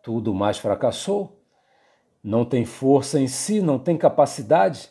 Tudo 0.01 0.33
mais 0.33 0.57
fracassou, 0.57 1.43
não 2.23 2.45
tem 2.45 2.63
força 2.63 3.19
em 3.19 3.27
si, 3.27 3.61
não 3.61 3.77
tem 3.77 3.97
capacidade, 3.97 4.89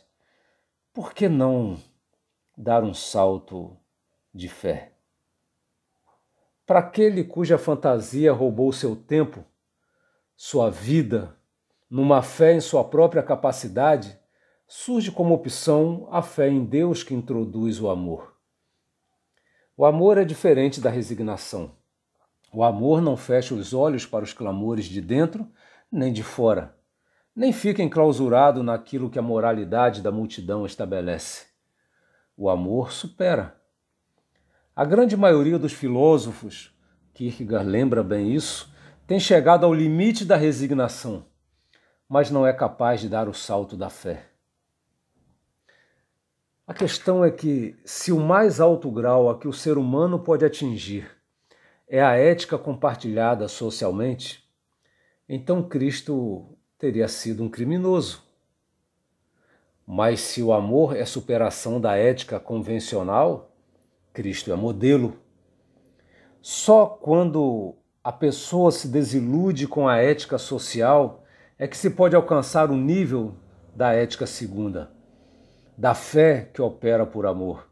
por 0.93 1.15
que 1.15 1.27
não 1.27 1.79
dar 2.55 2.85
um 2.85 2.93
salto 2.93 3.75
de 4.35 4.47
fé? 4.47 4.98
Para 6.69 6.81
aquele 6.81 7.25
cuja 7.25 7.57
fantasia 7.57 8.31
roubou 8.31 8.71
seu 8.75 8.95
tempo, 8.95 9.43
sua 10.37 10.71
vida, 10.71 11.35
numa 11.89 12.21
fé 12.21 12.53
em 12.53 12.61
sua 12.61 12.85
própria 12.85 13.23
capacidade, 13.23 14.19
surge 14.67 15.11
como 15.11 15.33
opção 15.33 16.07
a 16.13 16.21
fé 16.21 16.47
em 16.47 16.63
Deus 16.63 17.03
que 17.03 17.15
introduz 17.15 17.81
o 17.81 17.89
amor. 17.89 18.35
O 19.79 19.87
amor 19.87 20.19
é 20.19 20.27
diferente 20.27 20.79
da 20.79 20.91
resignação. 20.91 21.75
O 22.53 22.63
amor 22.63 23.01
não 23.01 23.17
fecha 23.17 23.55
os 23.55 23.73
olhos 23.73 24.05
para 24.05 24.25
os 24.25 24.35
clamores 24.35 24.85
de 24.85 25.01
dentro 25.01 25.51
nem 25.91 26.13
de 26.13 26.23
fora, 26.23 26.77
nem 27.35 27.51
fica 27.51 27.83
enclausurado 27.83 28.63
naquilo 28.63 29.09
que 29.09 29.19
a 29.19 29.23
moralidade 29.23 30.03
da 30.03 30.13
multidão 30.13 30.67
estabelece. 30.67 31.47
O 32.37 32.51
amor 32.51 32.93
supera. 32.93 33.58
A 34.79 34.85
grande 34.85 35.17
maioria 35.17 35.59
dos 35.59 35.73
filósofos, 35.73 36.73
Kierkegaard 37.13 37.69
lembra 37.69 38.01
bem 38.01 38.33
isso, 38.33 38.73
tem 39.09 39.19
chegado 39.19 39.67
ao 39.67 39.75
limite 39.75 40.25
da 40.25 40.37
resignação, 40.37 41.27
mas 42.09 42.31
não 42.31 42.47
é 42.47 42.53
capaz 42.53 43.01
de 43.01 43.09
dar 43.09 43.29
o 43.29 43.35
salto 43.35 43.77
da 43.77 43.91
fé. 43.91 44.27
A 46.65 46.73
questão 46.73 47.25
é 47.25 47.31
que, 47.33 47.77
se 47.85 48.13
o 48.13 48.21
mais 48.21 48.61
alto 48.61 48.89
grau 48.89 49.29
a 49.29 49.37
que 49.37 49.49
o 49.49 49.53
ser 49.53 49.77
humano 49.77 50.21
pode 50.21 50.45
atingir 50.45 51.11
é 51.89 52.01
a 52.01 52.15
ética 52.15 52.57
compartilhada 52.57 53.49
socialmente, 53.49 54.49
então 55.29 55.61
Cristo 55.61 56.57
teria 56.79 57.09
sido 57.09 57.43
um 57.43 57.49
criminoso. 57.49 58.23
Mas 59.85 60.21
se 60.21 60.41
o 60.41 60.53
amor 60.53 60.95
é 60.95 61.05
superação 61.05 61.81
da 61.81 61.97
ética 61.97 62.39
convencional, 62.39 63.49
Cristo 64.19 64.53
é 64.53 64.57
modelo. 64.57 65.17
Só 66.43 66.87
quando 66.87 67.77
a 68.03 68.11
pessoa 68.11 68.73
se 68.73 68.89
desilude 68.89 69.69
com 69.69 69.87
a 69.87 69.99
ética 69.99 70.39
social, 70.39 71.23
é 71.57 71.69
que 71.69 71.77
se 71.77 71.91
pode 71.91 72.17
alcançar 72.17 72.69
o 72.69 72.77
nível 72.77 73.37
da 73.77 73.93
ética 73.93 74.27
segunda, 74.27 74.91
da 75.77 75.95
fé 75.95 76.51
que 76.53 76.61
opera 76.61 77.07
por 77.07 77.27
amor. 77.27 77.71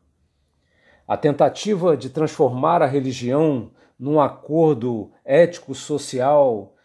A 1.05 1.17
tentativa 1.17 1.97
de 1.97 2.11
transformar 2.11 2.81
a 2.81 2.87
religião 2.87 3.73
num 3.99 4.21
acordo 4.21 5.11
ético-social, 5.25 6.77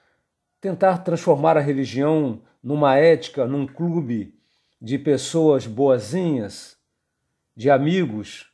tentar 0.60 1.04
transformar 1.04 1.56
a 1.56 1.62
religião 1.62 2.42
numa 2.64 2.98
ética, 2.98 3.46
num 3.46 3.68
clube 3.68 4.34
de 4.82 4.98
pessoas 4.98 5.68
boazinhas, 5.68 6.78
de 7.56 7.70
amigos, 7.70 8.51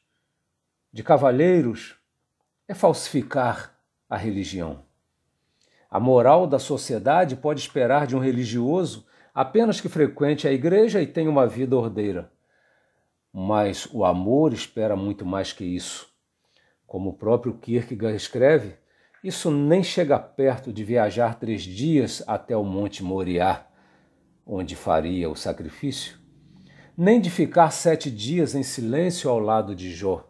de 0.97 1.03
cavalheiros, 1.03 1.95
é 2.67 2.73
falsificar 2.73 3.79
a 4.09 4.17
religião. 4.17 4.79
A 5.91 5.99
moral 5.99 6.47
da 6.47 6.57
sociedade 6.57 7.35
pode 7.35 7.59
esperar 7.59 8.07
de 8.07 8.15
um 8.15 8.19
religioso 8.19 9.05
apenas 9.31 9.79
que 9.79 9.87
frequente 9.87 10.47
a 10.47 10.51
igreja 10.51 10.99
e 10.99 11.05
tenha 11.05 11.29
uma 11.29 11.45
vida 11.45 11.75
ordeira. 11.75 12.31
Mas 13.31 13.87
o 13.93 14.03
amor 14.03 14.53
espera 14.53 14.95
muito 14.95 15.23
mais 15.23 15.53
que 15.53 15.63
isso. 15.63 16.11
Como 16.87 17.11
o 17.11 17.13
próprio 17.13 17.53
Kierkegaard 17.59 18.17
escreve, 18.17 18.73
isso 19.23 19.51
nem 19.51 19.83
chega 19.83 20.17
perto 20.17 20.73
de 20.73 20.83
viajar 20.83 21.35
três 21.35 21.61
dias 21.61 22.23
até 22.25 22.57
o 22.57 22.63
Monte 22.63 23.03
Moriá, 23.03 23.67
onde 24.43 24.75
faria 24.75 25.29
o 25.29 25.35
sacrifício, 25.35 26.17
nem 26.97 27.21
de 27.21 27.29
ficar 27.29 27.69
sete 27.69 28.09
dias 28.09 28.55
em 28.55 28.63
silêncio 28.63 29.29
ao 29.29 29.37
lado 29.37 29.75
de 29.75 29.91
Jó. 29.91 30.27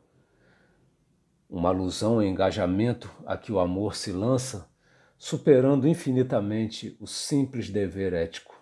Uma 1.50 1.70
alusão 1.70 2.16
ao 2.16 2.24
engajamento 2.24 3.10
a 3.26 3.38
que 3.38 3.52
o 3.52 3.60
amor 3.60 3.96
se 3.96 4.12
lança 4.12 4.70
superando 5.18 5.88
infinitamente 5.88 6.98
o 7.00 7.08
simples 7.08 7.70
dever 7.70 8.14
ético. 8.14 8.56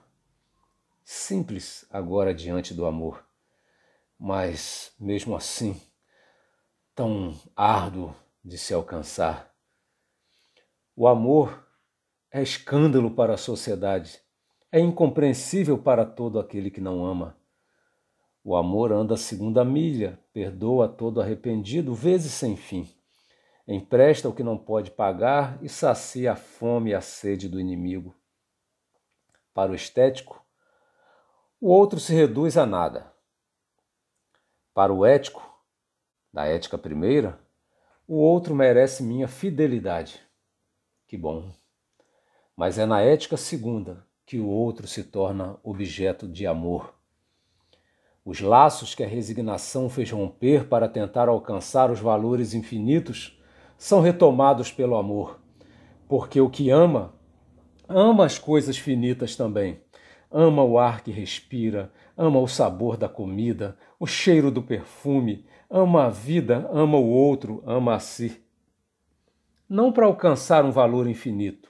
Simples 1.04 1.86
agora 1.92 2.34
diante 2.34 2.74
do 2.74 2.86
amor, 2.86 3.26
mas 4.20 4.94
mesmo 5.00 5.36
assim 5.36 5.82
tão 6.96 7.38
árduo 7.56 8.16
de 8.44 8.58
se 8.58 8.74
alcançar. 8.74 9.54
O 10.96 11.08
amor 11.08 11.68
é 12.32 12.42
escândalo 12.42 13.12
para 13.12 13.34
a 13.34 13.38
sociedade, 13.38 14.22
é 14.72 14.80
incompreensível 14.80 15.78
para 15.78 16.06
todo 16.06 16.40
aquele 16.40 16.72
que 16.72 16.80
não 16.80 17.06
ama. 17.06 17.36
O 18.46 18.56
amor 18.56 18.94
anda 18.94 19.16
a 19.16 19.18
segunda 19.18 19.66
milha, 19.66 20.18
perdoa 20.32 20.88
todo 20.88 21.20
arrependido, 21.20 21.94
vezes 21.94 22.32
sem 22.32 22.56
fim 22.56 22.88
empresta 23.68 24.30
o 24.30 24.34
que 24.34 24.44
não 24.44 24.58
pode 24.58 24.92
pagar 24.92 25.62
e 25.64 25.68
sacia 25.68 26.34
a 26.34 26.36
fome 26.36 26.92
e 26.92 26.94
a 26.94 27.02
sede 27.02 27.50
do 27.50 27.60
inimigo. 27.60 28.16
Para 29.54 29.72
o 29.72 29.76
estético, 29.76 30.44
o 31.60 31.70
outro 31.70 32.00
se 32.00 32.14
reduz 32.14 32.58
a 32.58 32.66
nada. 32.66 33.12
Para 34.74 34.94
o 34.94 35.06
ético, 35.06 35.42
da 36.32 36.46
ética 36.46 36.78
primeira, 36.78 37.40
o 38.08 38.18
outro 38.18 38.54
merece 38.54 39.02
minha 39.02 39.28
fidelidade. 39.28 40.22
Que 41.08 41.18
bom. 41.18 41.52
Mas 42.56 42.78
é 42.78 42.86
na 42.86 43.02
ética 43.02 43.38
segunda 43.38 44.06
que 44.26 44.38
o 44.38 44.48
outro 44.48 44.86
se 44.88 45.04
torna 45.04 45.58
objeto 45.64 46.28
de 46.28 46.46
amor. 46.46 46.94
Os 48.26 48.42
laços 48.42 48.96
que 48.96 49.04
a 49.04 49.08
resignação 49.08 49.88
fez 49.88 50.10
romper 50.10 50.68
para 50.68 50.90
tentar 50.90 51.30
alcançar 51.30 51.92
os 51.92 52.00
valores 52.00 52.56
infinitos 52.56 53.40
são 53.78 54.02
retomados 54.02 54.72
pelo 54.72 54.96
amor, 54.96 55.40
porque 56.10 56.42
o 56.42 56.50
que 56.50 56.72
ama, 56.72 57.14
ama 57.88 58.26
as 58.26 58.40
coisas 58.40 58.80
finitas 58.80 59.36
também. 59.36 59.80
Ama 60.32 60.64
o 60.64 60.80
ar 60.80 61.04
que 61.04 61.12
respira, 61.12 61.94
ama 62.18 62.40
o 62.40 62.48
sabor 62.48 62.98
da 62.98 63.08
comida, 63.08 63.78
o 64.00 64.08
cheiro 64.08 64.50
do 64.50 64.64
perfume, 64.64 65.46
ama 65.70 66.06
a 66.06 66.10
vida, 66.10 66.68
ama 66.74 66.98
o 66.98 67.08
outro, 67.08 67.62
ama 67.64 67.94
a 67.94 68.00
si. 68.00 68.44
Não 69.70 69.92
para 69.92 70.08
alcançar 70.08 70.66
um 70.66 70.72
valor 70.72 71.08
infinito, 71.08 71.70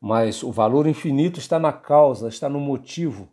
mas 0.00 0.42
o 0.42 0.50
valor 0.50 0.88
infinito 0.88 1.38
está 1.38 1.60
na 1.60 1.72
causa, 1.72 2.28
está 2.28 2.48
no 2.48 2.58
motivo. 2.58 3.28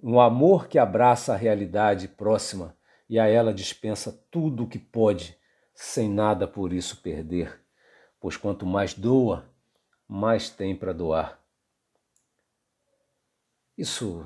No 0.00 0.20
amor 0.20 0.68
que 0.68 0.78
abraça 0.78 1.34
a 1.34 1.36
realidade 1.36 2.06
próxima 2.06 2.76
e 3.08 3.18
a 3.18 3.26
ela 3.26 3.52
dispensa 3.52 4.12
tudo 4.30 4.64
o 4.64 4.68
que 4.68 4.78
pode 4.78 5.36
sem 5.74 6.08
nada 6.08 6.46
por 6.46 6.72
isso 6.72 7.02
perder, 7.02 7.60
pois 8.20 8.36
quanto 8.36 8.64
mais 8.64 8.94
doa, 8.94 9.48
mais 10.06 10.50
tem 10.50 10.76
para 10.76 10.92
doar. 10.92 11.40
Isso 13.76 14.24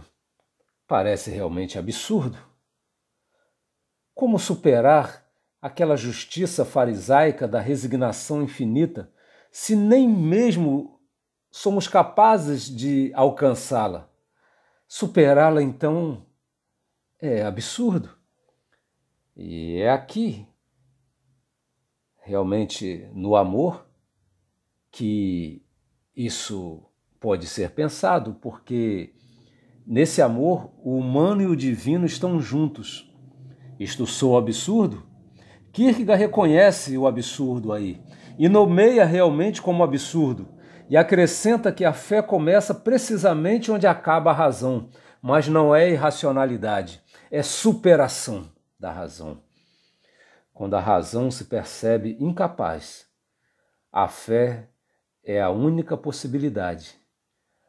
parece 0.87 1.31
realmente 1.31 1.79
absurdo. 1.79 2.39
Como 4.15 4.39
superar 4.39 5.27
aquela 5.61 5.97
justiça 5.97 6.67
farisaica 6.67 7.49
da 7.49 7.61
resignação 7.61 8.43
infinita 8.43 9.11
se 9.51 9.75
nem 9.75 10.07
mesmo 10.07 11.01
somos 11.51 11.89
capazes 11.89 12.65
de 12.65 13.11
alcançá-la? 13.15 14.12
Superá-la, 14.95 15.63
então, 15.63 16.27
é 17.19 17.43
absurdo. 17.43 18.11
E 19.35 19.79
é 19.79 19.91
aqui 19.91 20.47
realmente 22.23 23.09
no 23.15 23.35
amor 23.35 23.87
que 24.91 25.65
isso 26.15 26.83
pode 27.19 27.47
ser 27.47 27.71
pensado, 27.71 28.35
porque 28.35 29.15
nesse 29.87 30.21
amor 30.21 30.71
o 30.85 30.99
humano 30.99 31.41
e 31.41 31.47
o 31.47 31.57
divino 31.57 32.05
estão 32.05 32.39
juntos. 32.39 33.11
Isto 33.81 34.07
sou 34.07 34.37
absurdo? 34.37 35.07
Kierkegaard 35.73 36.21
reconhece 36.21 36.99
o 36.99 37.07
absurdo 37.07 37.73
aí 37.73 37.99
e 38.39 38.47
nomeia 38.47 39.07
realmente 39.07 39.63
como 39.63 39.83
absurdo 39.83 40.61
e 40.89 40.97
acrescenta 40.97 41.73
que 41.73 41.85
a 41.85 41.93
fé 41.93 42.23
começa 42.23 42.75
precisamente 42.75 43.71
onde 43.71 43.87
acaba 43.87 44.31
a 44.31 44.35
razão, 44.35 44.89
mas 45.21 45.49
não 45.49 45.75
é 45.75 45.91
irracionalidade, 45.91 47.03
é 47.31 47.43
superação 47.43 48.51
da 48.79 48.91
razão 48.91 49.39
quando 50.53 50.75
a 50.75 50.81
razão 50.81 51.31
se 51.31 51.47
percebe 51.47 52.17
incapaz. 52.21 53.07
A 53.91 54.09
fé 54.09 54.69
é 55.25 55.41
a 55.41 55.51
única 55.51 55.97
possibilidade, 55.97 56.95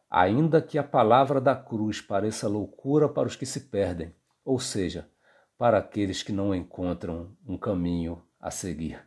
ainda 0.10 0.62
que 0.62 0.78
a 0.78 0.84
palavra 0.84 1.40
da 1.40 1.56
cruz 1.56 2.02
pareça 2.02 2.48
loucura 2.48 3.08
para 3.10 3.28
os 3.28 3.36
que 3.36 3.46
se 3.46 3.62
perdem, 3.62 4.14
ou 4.44 4.60
seja, 4.60 5.10
para 5.58 5.78
aqueles 5.78 6.24
que 6.24 6.32
não 6.32 6.54
encontram 6.54 7.36
um 7.48 7.58
caminho 7.58 8.22
a 8.40 8.52
seguir. 8.52 9.04